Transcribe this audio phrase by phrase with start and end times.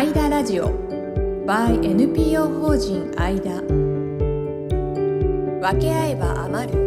[0.00, 0.70] アイダラジオ。
[1.44, 3.60] by NPO 法人アイダ
[5.60, 6.78] 分け合えば余る。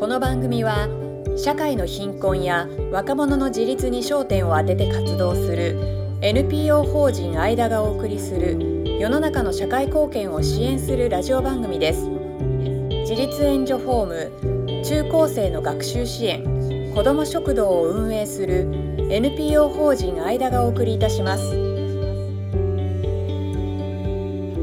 [0.00, 0.88] この番組は
[1.36, 5.76] 社会の貧困や若者の自立に焦点を当てて活動する
[6.22, 12.08] NPO 法人アイダがお送りする世の中の社会貢献を支援するラジオ番組です。
[13.00, 16.42] 自立援助ホーム中高生の学習支援
[16.94, 21.42] 子ども食堂を運営する NPO 法人アイダがお送りいたします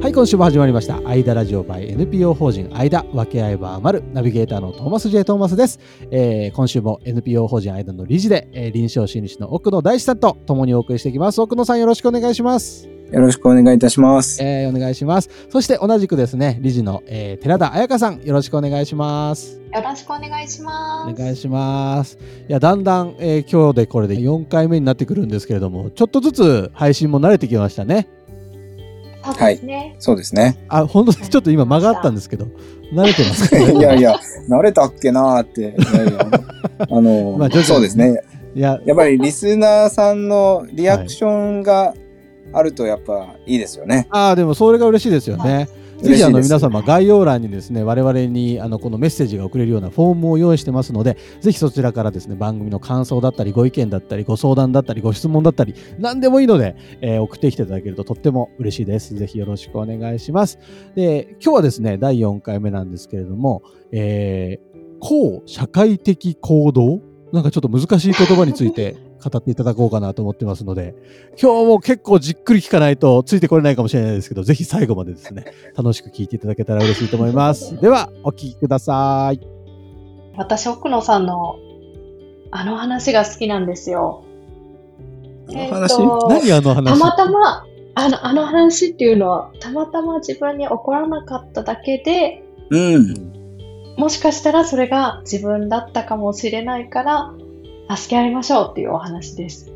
[0.02, 1.02] はい、今週も始まりました。
[1.03, 5.26] アイダラジオ by NPO 法人アイダ分け合えば余るナビゲーターのトーマス J.
[5.26, 5.80] トーマスです。
[6.12, 11.41] えー今週も NPO 法人アイダの理事で、えー臨床心理士の奥野大志さんと共にお送りしていきます。
[11.41, 12.95] 奥野さんよろしくお願いします。
[13.12, 14.41] よろしくお願いいたします。
[14.44, 15.30] えーお願いします。
[15.50, 19.62] そして同じくですね、理事の、えー寺田彩香さんよろしくお願いします。
[19.73, 21.12] よろしくお願いします。
[21.12, 22.18] お願いします。
[22.50, 28.08] いや、だんだん、えー今日でこれで4回目になってくるんですけれども、ちょっとずつ配信も慣れてきましたね。
[29.23, 29.95] そうですね。
[30.00, 30.66] そうですね。
[30.69, 31.14] あ、本当。
[31.14, 32.47] ちょっと今間があったんですけど、
[32.94, 33.58] 慣れてますか？
[33.72, 34.16] いやいや、
[34.50, 35.62] 慣れたっけなーって。
[35.62, 35.64] い
[35.97, 36.28] やいや
[36.90, 38.19] あの、まあそうですね。
[38.56, 41.94] いや、やっぱりリスナーさんのリアクションが
[42.56, 44.08] あるとやっぱいいですよね。
[44.09, 45.67] ああ、でもそれが嬉しいですよね。
[46.02, 60.59] ぜひあの皆様概要欄にですね我々にあのこのメッセージが送れるようなフォームを用意してますのでぜひそちらからですね番組の感想だったりご意見だったりご相談だったりご質問だったり何でもいいので、えー送ってきていただけるととっても嬉しいですぜひよろしくお願いします
[60.95, 67.16] で今日はですね第4回目なんですけれども、えー、高社会的行動？
[67.31, 68.95] なんかちょっと難しい言葉について
[69.30, 70.95] 語っていただこうかなと思ってますので
[71.42, 75.45] 今日も結構じっくり聞かないとついてこれないかもしれないですけどぜひ最後までですね
[75.76, 77.80] 楽しく聞いていただけたら嬉しいと思います。
[77.81, 79.40] では、お聞きください。
[80.38, 81.58] 私、奥野さんの
[82.52, 84.23] あの話が好きなんですよ。
[85.50, 86.86] えー何あの話？
[86.86, 87.66] たまたま、
[87.96, 93.34] あの、あの話っていうのは、たまたま自分に起こらなかっただけで、うん。
[93.97, 97.34] もしかしたらそれが自分だったかもしれないから、
[97.90, 99.72] 助け合いましょうっていうお話です。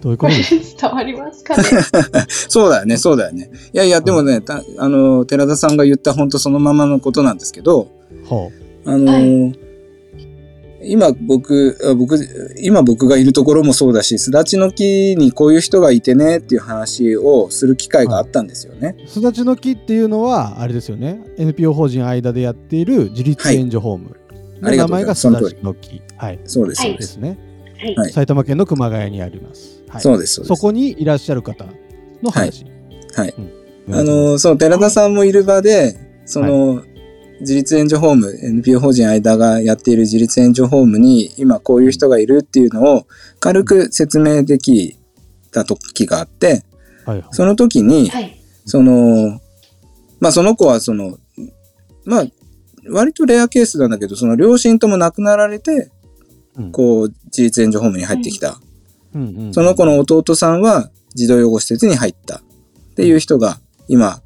[0.00, 0.34] どういうこと？
[0.34, 1.62] です伝わりますかね？
[2.28, 3.50] そうだよね、そうだよね。
[3.72, 7.90] いやいや、でもね、たあの、寺田さんが言った本当そのままのことなんですけど、か
[8.26, 8.52] ほ
[8.84, 9.66] あのー
[10.88, 12.16] 今僕、あ僕、
[12.60, 18.96] 今僕がいるところもそうだし、すだちの木にこういう人がいてねっていう話をする機会があったんですよね。
[19.04, 19.08] う。
[19.08, 21.20] すだちの木っていうのは、あれですよね。
[21.38, 24.16] NPO 法人間でやっている自立援助ホーム。
[24.62, 26.02] ありがとうございます名前がすだちの木。
[26.16, 26.40] はい。
[26.44, 27.16] そうです、はいそうです。
[27.18, 27.38] ね。
[27.78, 27.94] はい。
[27.96, 29.82] はい埼玉県の熊谷にあります。
[29.88, 30.02] はい。
[30.02, 30.56] そうです、そうです。
[30.56, 31.66] そこにいらっしゃる方
[32.22, 32.64] の話。
[33.14, 33.56] はいうん
[33.88, 36.82] あのー、そう、寺田さんもいる場で、その、
[37.40, 43.06] 自立援助ホーム、NPO 法人間がやっている自立援助ホームに、今こういう人がいるっていうのを
[43.38, 44.98] 軽く説明でき
[45.52, 46.64] た時があって、
[47.04, 47.28] はいはい。
[47.30, 48.40] その時に、はい。
[48.64, 49.40] その、
[50.18, 51.18] まあその子はその、
[52.04, 52.24] まあ、
[52.90, 55.90] 割とレアケースなんだけど、その両親とも亡くなられて、うん
[56.72, 58.60] こう、自立援助ホームに入ってきた。
[59.52, 62.40] その子の弟さんは児童養護施設に入ったっ
[62.96, 63.58] ていう人が
[63.88, 64.20] 今、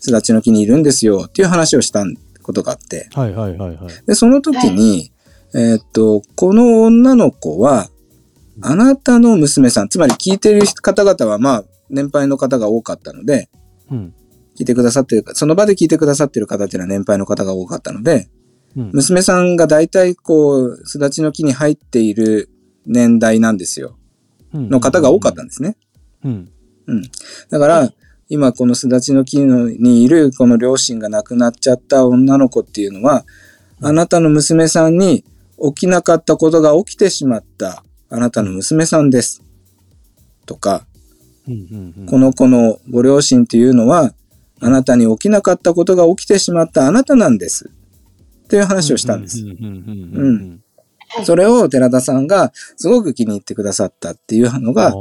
[0.00, 2.04] すだちの木にいるんですよっていう話をした
[2.42, 3.08] ことがあって。
[3.12, 4.06] はいはいはいはい。
[4.06, 5.12] で、その時に、
[5.54, 7.88] えーっと、この女の子は、
[8.60, 13.48] あなたの娘さん、つまり聞いてる方々はまあ、年配の方が多かったので、
[13.90, 14.14] うん。
[14.58, 18.28] 聞いてくださってる、その場で聞いてくださってる方っていうのは年配の方が多かったので、
[18.76, 22.48] うん娘さんが大体こう、すだちの木に入っている
[22.86, 23.96] 年代なんですよ。
[24.54, 25.76] の方が多かったんですね。
[26.24, 26.50] うん。
[26.86, 27.02] うん。
[27.50, 27.92] だから、
[28.28, 33.24] 今このすだちの木のにいるこの両親が亡くなっちゃった女の子っていうのは、
[33.80, 35.24] あなたの娘さんに
[35.58, 39.42] 起きなかったことが起きてしまったあなたの娘さんです。
[40.46, 40.86] とか、
[42.06, 44.12] この子のご両親っていうのは、
[44.60, 47.70] あなたに起きなかったことが起きてしまったあなたなんです。
[48.52, 49.40] っていう話をしたんです。
[49.40, 49.64] うんうんうん
[50.14, 50.64] うんうん
[51.24, 54.92] それを寺田さんがすごく気に入ってくださったっていうのが、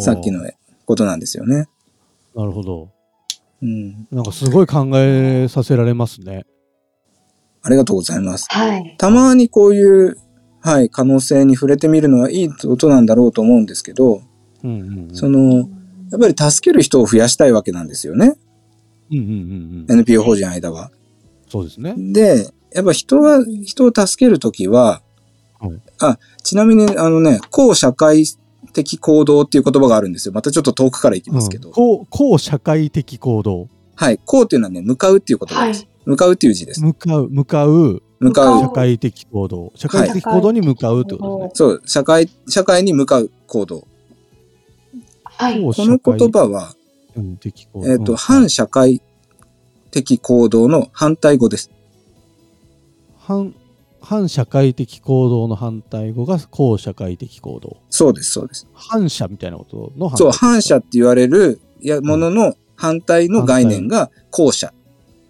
[0.00, 0.48] さっきの
[0.84, 1.68] ことなんですよね。
[2.36, 2.90] なるほど。
[3.60, 4.06] うん。
[4.12, 6.46] なんかすごい考えさせられますね。
[7.60, 8.46] ありがとうございます。
[8.50, 8.94] はい。
[8.98, 10.16] たまにこういう、
[10.60, 14.22] はい、可能性に触れてみるのはいいことなんだろうと思うんですけど、
[14.62, 15.14] うんうんうん。
[15.16, 15.68] その、
[16.10, 18.36] やっぱり助ける人を増やしたいわけなんですよね。
[19.10, 19.98] うんうんうんうん。
[19.98, 20.92] NPO 法人間は。
[21.48, 21.94] そうですね。
[21.98, 25.02] で、やっぱ人は、人を助けるときは、
[25.60, 28.24] はいあ、ちなみにあのね、公社会
[28.72, 30.34] 的行動っていう言葉があるんですよ。
[30.34, 31.68] またちょっと遠くからいきますけど。
[31.68, 33.68] うんこう、こう社会的行動。
[33.94, 34.18] はい。
[34.24, 35.86] 公っていうのはね、向かうっていう言葉です。
[36.04, 36.82] 向かうっていう字です。
[36.82, 38.68] 向かう、向かう、向かう社。
[38.70, 39.72] 会的行動。
[39.76, 41.50] 社会的行動に向かうってことですね。
[41.54, 43.86] そう、社会、社会に向かう行動。
[45.24, 45.62] はい。
[45.62, 46.74] ここの言葉は、
[47.16, 49.02] えっ、と、うん反社会
[49.90, 51.70] 的行動の反対語です。
[53.32, 53.54] 反
[54.02, 57.76] 反社会的行動の反対語が後社会的行動。
[57.88, 58.66] そうです、そうです。
[58.74, 60.18] 反社みたいなことの反対。
[60.18, 64.72] そう、反社って言われるいやものの反対の概念が後者。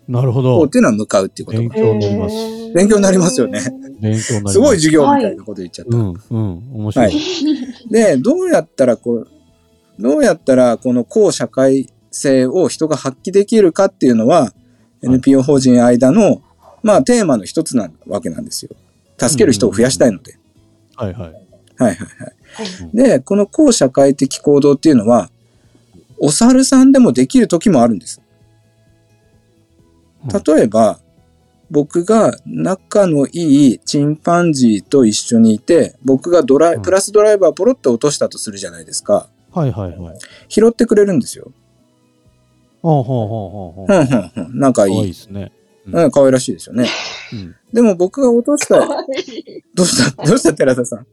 [0.09, 0.57] なるほど。
[0.57, 1.59] 後っていうのは向かうっていうこと。
[1.59, 2.35] 勉強になります。
[2.75, 3.61] 勉強になりますよね。
[4.01, 4.53] 勉強になります。
[4.55, 5.97] すごい授業みたいなこと言っちゃった。
[5.97, 7.17] うんうん面白い、はい。
[7.91, 9.29] で、どうやったらこう、
[9.99, 14.53] どうやったらこの後社会性を人が発揮できるかっていうのは、
[15.03, 16.43] NPO 法人間の、
[16.83, 18.71] まあ、テーマの一つなわけなんですよ。
[19.19, 20.37] 助ける人を増やしたいので。
[20.97, 21.33] はいはいはい
[21.77, 21.97] はいはい。
[21.97, 25.31] はいで、この後社会的行動っていうのは、
[26.19, 28.21] お猿さんでもできる時もあるんです。
[30.47, 31.01] 例えば、
[31.71, 39.29] 僕が仲のいいチンパンジーと一緒にいて、僕がドライ、うんプラスドライバーをポロッと落としたとするじゃないですか。
[39.51, 40.19] はいはいはい
[40.49, 41.51] 拾ってくれるんですよ。
[42.83, 44.59] ほうほうほうほうほうふんふんふん。
[44.59, 45.07] 仲い可愛いい。
[45.09, 45.53] ですね
[45.91, 46.87] うん、可愛らしいですよね。
[47.33, 48.79] うんでも僕が落とした、
[49.75, 50.25] どうした？
[50.25, 50.53] どうした？
[50.55, 51.07] 寺田さん。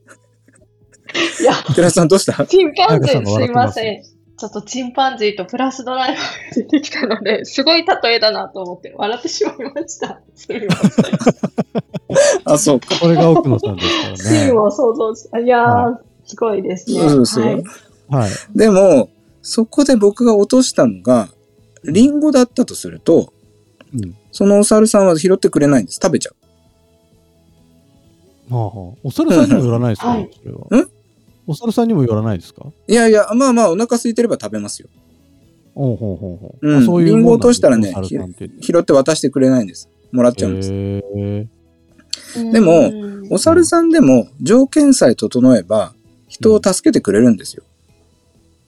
[1.41, 2.45] いや、寺田さんどうした？
[2.45, 4.03] チンパンジー、すいません。
[4.03, 6.23] ちょっとチンパンジーとプラスドライバーが
[6.55, 10.21] 出てきたので、すごい例えだなと思って笑ってしまいました。
[10.35, 11.05] すみません。
[12.45, 12.99] あ、そうか。
[12.99, 17.09] これが奥野さんですからシーねンを想像し、いやー、はすごいですね。
[17.09, 17.63] そうそうはい。
[18.09, 19.09] はいでも、
[19.41, 21.29] そこで僕が落としたのが、
[21.83, 23.31] リンゴだったとすると、
[23.93, 25.99] うんそのお猿さんは拾ってくれないんです。
[26.01, 26.31] 食べちゃ
[28.49, 28.53] う。
[28.53, 30.89] はあはあお猿さんにもよらないですか、はいそれはん
[31.45, 32.65] お猿さんにもよらないですか？
[32.87, 34.89] いやいや、まあまあ、お腹空いてれば食べますよ。
[35.75, 36.67] ほうほうほうほう。
[36.67, 37.93] うんあそういうリンゴ落としたらね
[38.61, 39.89] 拾って渡してくれないんです。
[40.11, 40.69] もらっちゃうんです。
[42.51, 45.93] でもうんお猿さんでも条件さえ整えば、
[46.27, 47.63] 人を助けてくれるんですよ。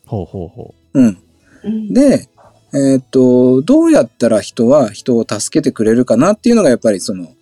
[0.06, 1.18] ほうほうほうん。
[1.63, 2.30] うんで、
[2.74, 7.34] えーっと、どうやったら人は人を助けてくれるかなっていうのがやっぱりその、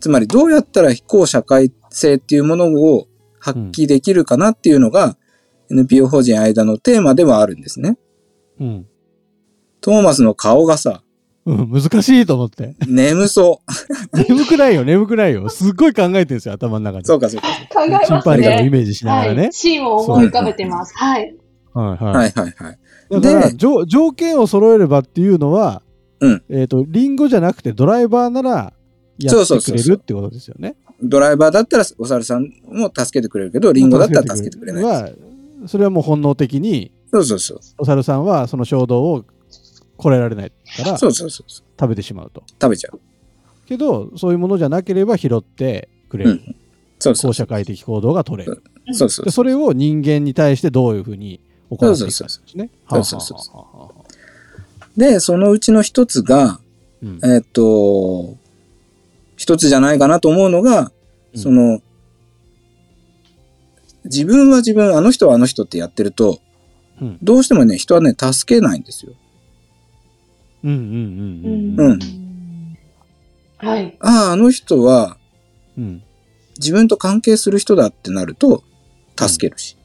[0.00, 3.06] つまりどうやったら非公社会性っていうものを
[3.38, 5.16] 発揮できるかなっていうのが、
[5.70, 7.98] NPO 法人間のテーマではあるんですね。
[8.60, 8.64] う。
[8.64, 8.86] うん。
[9.80, 11.02] トーマスの顔がさ、
[11.46, 12.74] うん、難しいと思って。
[12.88, 13.60] 眠そ
[14.28, 15.48] 眠くないよ、眠くないよ。
[15.50, 17.02] すっごい考えてるんですよ、頭の中う。
[17.02, 17.06] で。
[17.06, 17.48] そうかそうか。
[17.74, 18.70] 考えますチンパンジーをイね。
[18.70, 19.36] メージしながらはい。
[19.36, 19.48] ね。
[19.52, 20.94] シーンを思い浮かべてます。
[20.96, 21.36] はい。
[21.74, 22.14] はいはい。
[22.14, 22.78] はいはいはい。
[23.10, 25.82] だからで条条件を揃えればっていうのは、
[26.20, 28.72] うんえっ、と、リンゴじゃなくてドライバーなら
[29.18, 30.76] やそうってくそうそうそうれるってことですよね。
[31.02, 35.14] ドライバーだったらお猿さんも助けてくれるけど、リンゴだったら助けてくれない
[35.66, 37.58] それはもう本能的に、そうそうそう。
[37.78, 39.24] お猿さんはその衝動を
[39.96, 41.66] これられないからそうそうそうそう。
[41.78, 42.42] 食べてしまうと。
[42.60, 43.00] 食べちゃう。
[43.66, 46.30] けど、そういうものじゃなければ拾ってくれる。
[46.30, 46.56] うん。
[46.98, 48.62] そうそう公社会的行動が取れる。
[48.92, 51.40] そうそうでそれを人間に対してどういうふうに
[51.76, 52.70] 行っていくかですね。
[52.88, 53.38] そうそうそう。
[53.38, 53.94] そ
[54.96, 56.60] うで、そのうちの一つが、
[57.02, 57.20] うん。
[57.24, 58.36] えっと、
[59.36, 60.92] 一つじゃないかなと思うのが、
[61.34, 61.40] うん。
[61.40, 61.80] その、
[64.04, 66.40] 自分は自分、あの人はあの人ってやってると、
[67.00, 67.18] うん。
[67.22, 69.12] どうしてもね、人はね、助けないんですよ。
[70.62, 71.90] うんうんうんうん。
[71.92, 72.78] うん。
[73.58, 73.96] はい。
[74.00, 75.18] ああ、あの人は
[75.76, 76.02] うん。
[76.58, 78.62] 自分と関係する人だってなると、
[79.16, 79.76] 助けるし、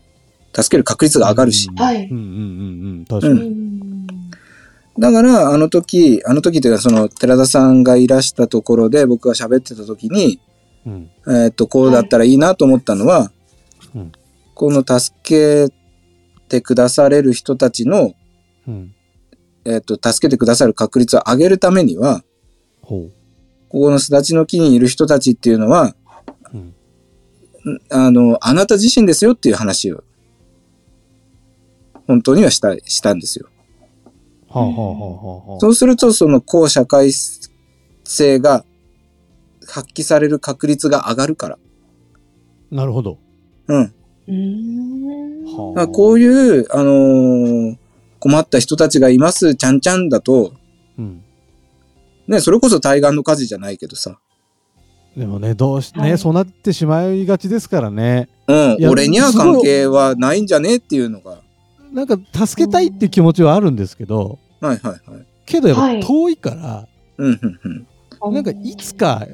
[0.54, 1.70] 助ける確率が上がるし。
[1.76, 2.08] はい。
[2.10, 2.30] うんうんうん
[3.00, 3.50] うん確かうに。
[3.50, 4.08] ん。
[5.00, 10.42] だから、あの時、あの時というか、その、寺田さんがいらしたところで、僕が喋ってた時に、
[10.86, 11.10] うん。
[11.28, 13.32] えーっと、こうだったらいいなと思ったのは、
[13.96, 14.12] うん。
[14.56, 15.74] この助け
[16.50, 18.14] てくだされる人たちの、
[18.68, 18.94] うん。
[19.66, 22.24] えーっと、助けてくださる確率を上げるためには。
[22.82, 23.10] こ
[23.70, 25.96] このすだちの木にいる人たちっていうのは、
[26.54, 26.74] うんん。
[27.90, 30.04] あの、あなた自身ですよっていう話を、
[32.10, 33.50] 本当にはした、したんですよ。
[34.48, 35.60] はあはあはあ。
[35.60, 37.12] そうすると、その公社会
[38.04, 38.66] 性が
[39.68, 41.60] 発揮される確率が上がるから。
[42.72, 43.20] なるほど。
[43.68, 43.94] うん。
[44.28, 47.78] うこういう、あのー
[48.22, 50.54] 困った人たちがいます、ちゃんちゃんだと、
[50.98, 51.24] うん。
[52.28, 54.20] ね、それこそ対岸の火事じゃないけどさ。
[55.16, 58.30] でもね、どうしね、はいそうなってしまいがちですからね。
[58.48, 61.44] うん俺には関係はないんじゃねっていうのが。
[61.92, 65.26] なんか助けたいっていう気持ちはあるんですけど、はいはいはい。
[65.46, 67.88] けどやっはいぱ遠いから、うんうん
[68.22, 68.34] うん。
[68.34, 69.26] なんかいつか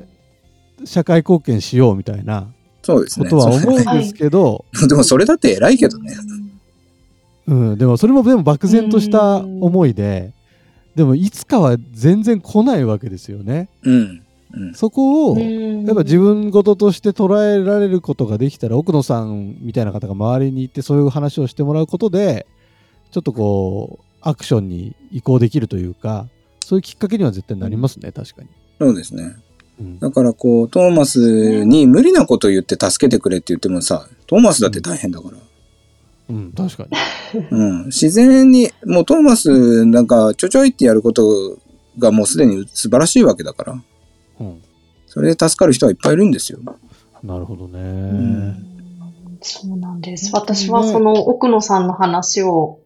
[0.84, 2.48] 社会貢献しようみたいな
[2.82, 3.30] そうですね。
[3.30, 6.16] ことは思そううんですけど、 でもそれだって偉いけどね。
[7.48, 10.34] うん、でもそれもでも漠然とした思いで、
[10.96, 13.70] でもいつかは全然来ないわけですよね。
[13.84, 14.25] うん。
[14.56, 22.48] うんそこを、ややっぱ自分事として捉えられることができたら奥野さんみたいな方が周りにいてそういう話をしてもらうことで
[23.12, 26.28] ちょっとこうアクションに移行できるというか
[26.66, 28.48] そういうきっかけには絶対なりますね、確かに。
[28.80, 29.36] そうですね。
[29.80, 35.38] うんだからこう、トーマスに無理なこと言って助けてくれって言ってもさ、トーマスだって大変だから。
[36.30, 36.88] うん、確か
[37.34, 37.46] に。
[37.52, 37.86] うん。
[37.88, 41.60] 自然に、もうトーマスなんかちょちょいってやること
[42.00, 43.84] がもうすでに素晴らしいわけだから。
[44.40, 44.62] うん、
[45.08, 46.60] それで助かる人はいっぱいいるんですよ。
[47.24, 47.80] なるほどね。
[47.80, 48.76] ん
[49.42, 50.32] そうなんです。
[50.34, 52.80] 私はその奥野さんの話を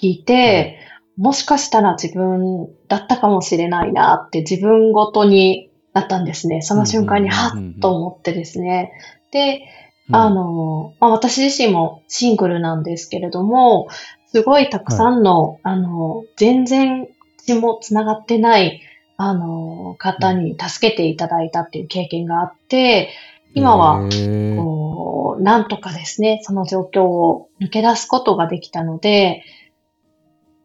[0.00, 0.78] 聞いて、
[1.16, 6.62] もしかしたら自分だったかもしれないなって自分ごとになったんですね。
[6.62, 8.92] その瞬間にはっと思ってですね。
[9.32, 9.62] で、
[10.08, 13.88] うんあ、の、まあ、私自身もシングルなんですけれども、
[14.28, 17.08] すごいたくさんの、あの、全然
[17.44, 18.80] 血もつながってない、
[19.20, 23.10] あの、方に助けていただいたっていう経験があって、
[23.52, 24.08] 今は、
[24.56, 29.42] こう、なんとかですね、その状況を抜け出すことができたので、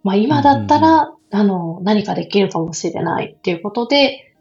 [0.04, 4.36] まあ今だったら、あの、何かできるかもしれないっていうことで、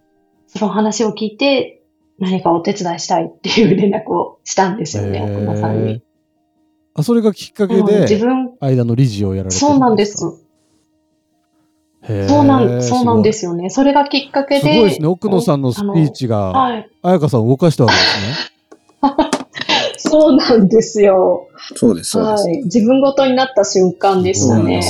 [0.47, 1.81] その話を聞いて、
[2.19, 6.02] 何かお手伝いしたいっていう連絡をしたんですよね、奥野さんに。
[6.95, 10.41] あそれがきっかけうん自で分、間の理事をやられてるそうなんです。
[12.06, 13.71] そうなん、そうなんですよね。
[13.71, 14.61] それがきっかけで。
[14.61, 15.06] すごいですね。
[15.06, 16.90] 奥野さんのスピーチが、はい。
[17.02, 19.32] 彩香さんを動かしたわけですね。
[19.99, 21.49] そうなんですよ。
[21.76, 22.44] そうです、そうです。
[22.49, 22.62] はい。
[22.64, 24.82] 自分ごとになった瞬間でしたね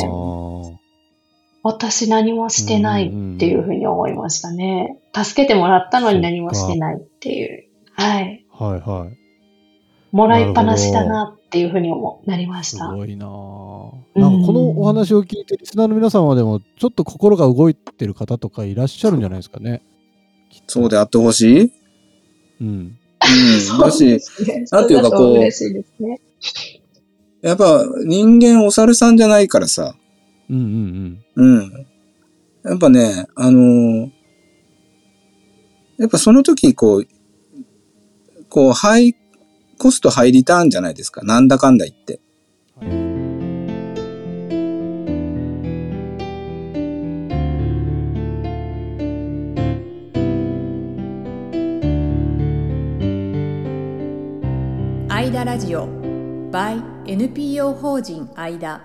[1.62, 4.98] 私何もしてないっていうふうに思いましたね。
[5.14, 7.64] 助けてもらったのに何もしてないっていう。
[7.92, 8.44] はい。
[8.58, 9.16] ーはいはい。
[10.10, 12.88] もらいっぱなしだなっていうふうに思なりました。
[12.88, 13.30] すごいなぁ
[14.18, 19.82] なんかこのお話を聞いて、リスナーの皆様でも、ちょっと心が動いてる方とかいらっしゃるんじゃないですかね。
[20.66, 21.72] そうであってほしい？
[22.62, 22.68] うん。
[22.68, 22.96] うん。
[23.80, 24.18] だし、ね
[24.70, 25.50] なんていうかこうね。
[27.42, 29.94] やっぱ人間お猿さんじゃないからさ。
[30.48, 31.56] うんうんうん。
[31.58, 31.86] うん。
[32.64, 34.10] やっぱね、あのー
[35.98, 37.06] やっぱその時、こう、
[38.48, 39.14] こう、ハイ
[39.82, 41.24] コストハイリターンじゃないですか？
[41.24, 42.20] なんだかんだ言って。
[55.08, 55.88] アイダラジオ
[56.52, 58.82] by NPO 法人アイダ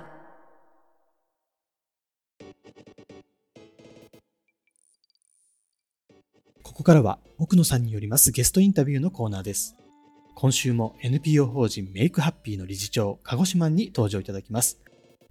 [6.64, 9.76] ここからは奥野さんによりますゲストインタビューのコーナーです。
[10.40, 14.80] 今週も NPO 法人メイクハッピーの理事長、鹿児島に登場いただきます。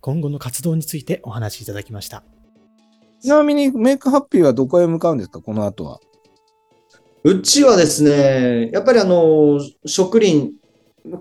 [0.01, 2.25] 今後の活動についてお話しいただきました。
[3.23, 5.41] ちなみにメイクハッピーはどこへ向かうんですか？
[5.41, 6.01] この後は。
[7.23, 10.55] うちはですね、やっぱりあの、植林、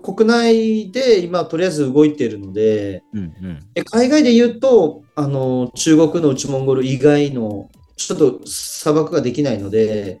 [0.02, 3.60] 国内で今とりあえず動いているので、うんうん。
[3.72, 10.18] で海外で言うと、あの、中国の内モンゴル以外の、ちょっと砂漠ができないので、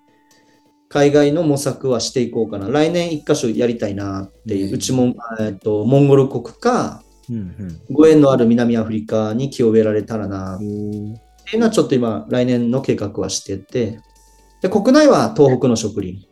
[0.96, 2.70] 海外の模索はしていこうかな。
[2.70, 11.14] 来年一箇所やりたいなっていう、うんうちも、えっと、モンゴル国か、うんご縁のある南アフリカに気を植えられたらなっうん。
[11.44, 14.00] ていうのはちょっと今、来年の計画はしてて、
[14.62, 16.26] で国内は東北の植林。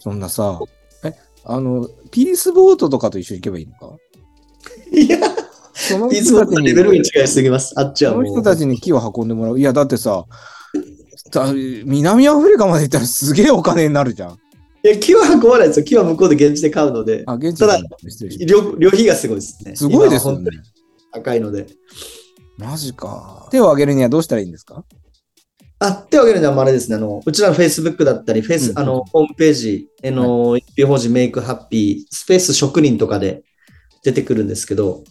[0.00, 0.58] そんなさ、
[1.04, 1.12] え、
[1.44, 3.96] あの、ピースボートとかと一緒に行けばいいのか？
[4.90, 5.18] いや、
[5.74, 7.72] その人たちに、レベルが違いすぎます。
[7.76, 8.26] あっちはもう。
[8.26, 9.60] その人たちに木を運んでもらう。
[9.60, 10.26] いや、だってさ、さ
[11.84, 14.38] 南アフリカまで行ったらすげえお金になるじゃん。
[14.84, 15.84] いや、木は運ばないですよ。
[15.84, 18.46] 木は向こうで現地で買うので、あ、現地ただ旅
[18.78, 19.70] 旅費がすごいですね。
[19.72, 20.50] たすごいですよね。
[21.12, 21.66] 高いので。
[22.58, 23.48] マジか。
[23.50, 24.84] 手を挙げるにはどうしたらいいんですか？
[25.78, 26.96] あ、手を挙げるのはあれですね。
[26.96, 33.42] あの、うちらの Facebook だったり、フェイス、うんあの、ホームページ、あの、一票法人メイクハッピー、スペース職人とかで
[34.04, 35.02] 出てくるんですけど、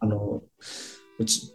[0.00, 0.42] あの、
[1.18, 1.52] うち、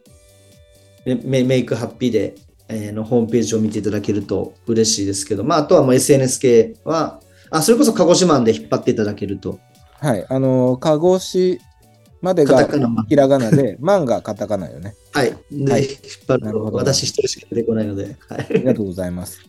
[1.05, 2.50] メメイクハッピーで、えー
[2.91, 9.59] のホームページを見ていただけると嬉しいですけど、まあ、あとはもう SNS 系は、あ、それこそ鹿児島で引っ張っていただけると、
[9.99, 10.25] はい。
[10.29, 12.67] あの、鹿児島でが
[13.07, 14.95] ひらがなで、マンがカタカナよね。
[15.13, 15.35] はい。
[15.51, 15.97] で、はい引っ
[16.27, 18.47] 張るる私一人しか出てこないので、はい。
[18.49, 19.39] ありがとうございます。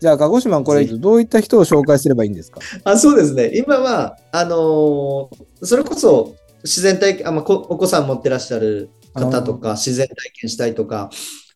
[0.00, 2.60] じゃあ、鹿児島これ、どういった人を紹介すればいいんですか？
[2.84, 3.50] あそうですね。
[3.54, 5.28] 今は、あのー
[5.62, 11.10] それこそ自然体験あ、まあ、こお子さん持ってらっしゃる方とか、自然体験したいとか、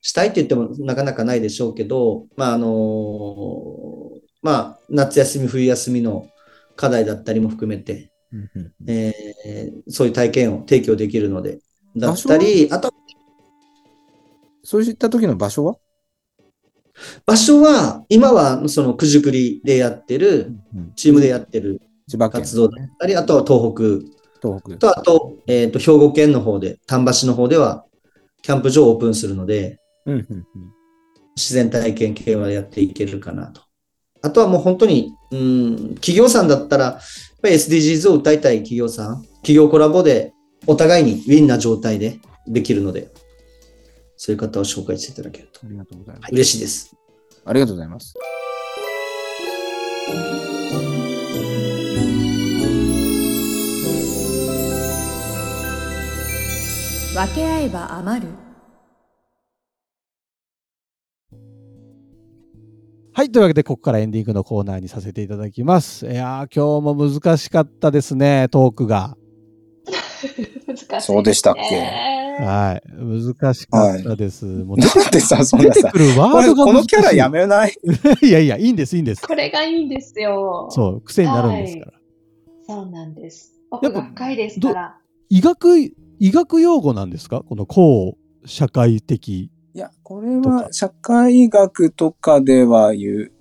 [0.05, 6.29] したいって言ってもなかなかないでしょうけど、まあ、あのーまあ、夏休み、冬休みの
[6.77, 8.13] 課題だったりも含めて、
[8.87, 11.61] えーそういう体験を提供できるので、
[11.97, 12.93] だったり、あと、
[14.63, 15.77] そういった時の場所は？
[17.25, 21.81] 場所は、今はその九十九里でやってる、うんチームでやってる
[22.31, 23.83] 活動だったり、あとは東北。
[24.47, 24.77] 東北。
[24.77, 27.87] と、あと、えっ、と、兵庫県の方で、丹波市の方では、
[28.43, 30.75] キャンプ場をオープンするので、うんうんうん
[31.37, 33.61] 自然体験系はやっていけるかなと。
[34.23, 37.01] あとはもう本当に、うん、企業さんだったら、やっ
[37.43, 40.33] ぱり SDGs を歌いたい企業さん、企業コラボで
[40.67, 43.13] お互いにウィンな状態でできるので、
[44.17, 46.33] そういう方を紹介していただけるとありがとうございます。
[46.33, 46.97] 嬉しいです。
[47.45, 48.15] ありがとうございます。
[57.15, 58.29] 分け合えば余る
[63.17, 63.31] はい。
[63.31, 66.05] というわけで、ここからエンディングのコーナーにさせていただきます。
[66.07, 69.17] いやー、今日も難しかったですね、トークが。
[70.67, 71.01] 難しい、ね。
[71.01, 71.79] そうでしたっけ？
[72.43, 72.91] はい。
[72.93, 74.45] 難しかったです。
[74.45, 77.75] もう出てだってさ、そんなさ出てく、るワこのキャラやめない？
[78.21, 79.25] いやいや、いいんです、いいんです。
[79.25, 80.67] これがいいんですよ。
[80.71, 81.93] そう、癖になるんですから。
[82.67, 83.53] そうなんです。
[83.71, 84.99] やっぱ奥が深いですから。
[85.29, 85.95] 医学、医
[86.33, 87.43] 学用語なんですか？
[87.49, 89.53] この高社会的。
[89.75, 93.33] いや、これは社会学とかでは言う、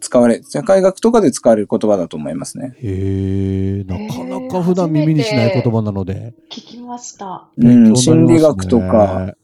[0.00, 2.74] 使われ、社会学とかで使われる言葉だと思いますね。
[2.78, 6.34] へえ、なかなか普段耳にしない言葉なので。
[6.50, 7.48] 聞きました。
[7.56, 9.34] うん、勉強心理になりますね学とか、。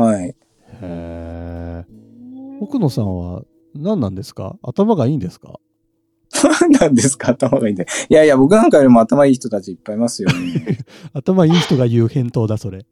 [0.00, 0.26] はい。
[0.28, 0.36] へ
[0.82, 1.84] え。
[2.60, 3.42] 奥野さんは
[3.74, 4.56] 何なんですか？
[4.62, 5.58] 頭がいいんですか？
[6.80, 7.30] 何ですか？
[7.30, 7.86] 頭がいいんで。
[8.08, 10.78] いやいや、僕なんかよりも頭いい人たちいっぱいいますよね。
[11.14, 12.86] 頭いい人が言う返答だ、それ。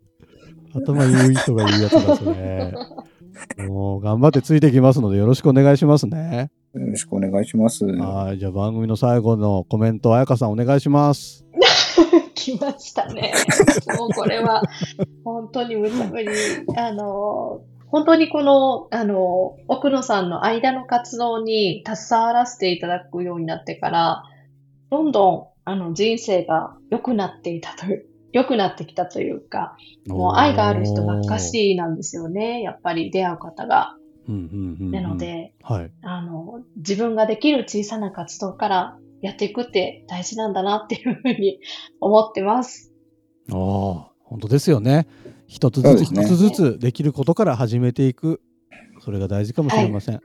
[0.76, 2.72] 頭いい人が言うやつだ、それ。
[3.68, 6.50] もう頑張ってついてきますのでよろしくお願いしますね。
[6.74, 7.84] よろしくお願いします。
[7.84, 8.38] はい。
[8.38, 11.44] じゃあ番組の最後のコメント、彩香さんお願いします。
[12.34, 13.32] 来ましたね。
[13.98, 14.62] もうこれは、
[15.24, 16.28] 本当に無茶ぶり。
[16.76, 24.22] あの、本当にこの、あの、奥野さんの間の活動に携わらせていただくようになってから、
[24.90, 32.62] どんどん、あの、人生が良くなっていたという、良くなってきたというか、もう愛がある人ばっかしなんですよね。
[32.62, 33.96] やっぱり出会う方が。
[34.28, 35.90] なので、はい。
[36.02, 41.60] あの、自分ができる小さな活動からやっていくって大事なんだなっていうふうに
[42.00, 42.92] 思ってます。
[43.52, 45.06] ああ、本当ですよね。
[45.46, 48.40] 一つずつ一つずつできることから始めていく。
[49.00, 50.20] それが大事かもしれません。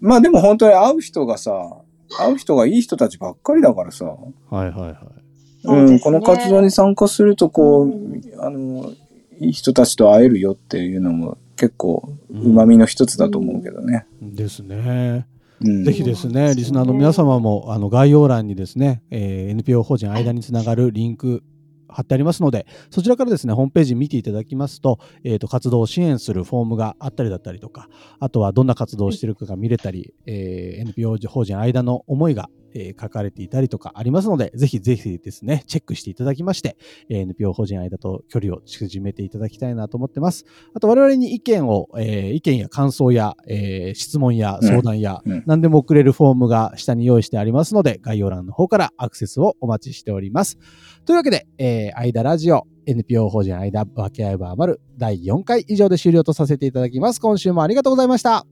[0.00, 1.82] まあでも本当に会う人がさ、
[2.18, 4.16] 会う人がいい人たちばっかりだからさ、は
[4.64, 5.19] いはいはい。
[5.64, 8.92] うん、この活動に参加するとこう、うんあの、
[9.38, 14.06] いい人たちと会えるよっていうのも結構うん旨味の一つだと思うけどね。
[14.22, 15.26] ですね。
[15.60, 15.84] うん。
[15.84, 21.42] ぜひですね、リスナーの皆様もあの概要欄にですね、えー NPO 法人間につながるリンク
[21.88, 27.88] 貼ってありますので、そちらからですね、ホームページ見ていただきますと、えーと活動を支援するフォームがあったりだったりとか、
[28.20, 36.76] あとはどんな活動をしているかが見れたり、えー NPO 法人間の思いが、えー書かれていたりとかありますので、ぜひぜひですね、チェックしていただきまして、
[37.08, 40.44] えー NPO 法人間と距離を縮めていただきたいなと思ってます。
[40.74, 50.58] あと、我々に意見を、えー意見や感想や、えー質問や相談や、うんうん何でも送れるフォームが下に用意してありますので、概要欄の方からアクセスをお待ちしております。
[51.04, 57.20] というわけで、えー、間ラジオ、NPO 法人間分け合えば余る第4回以上で終了とさせていただきます。
[57.20, 58.46] 今週もありがとうございました。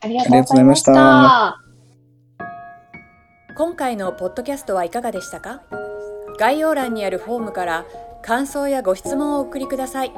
[0.00, 1.65] ありがとうございました。
[3.56, 5.62] 今回のポッドキャストはいかがでしたか？
[6.38, 7.86] 概要欄にあるフォームから
[8.22, 10.12] 感想やご質問をお送りください。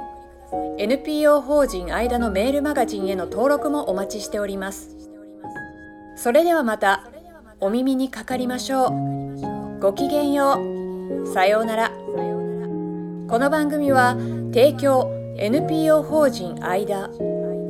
[0.77, 4.97] NPO 法人間のメールマガジンへの登録もお待ちしております。
[6.17, 7.05] それではまた
[7.61, 9.79] お耳にかかりましょう。
[9.79, 10.59] ごきげんよ
[11.23, 11.33] う。
[11.33, 11.91] さようなら。
[11.91, 14.17] この番組は
[14.53, 17.09] 提供 NPO 法人間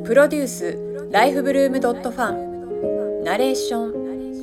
[0.02, 0.78] プロデュース
[1.12, 3.97] ライフブルームドットファンナレーション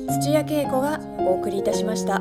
[0.08, 2.20] 土屋恵子がお送りいたしました。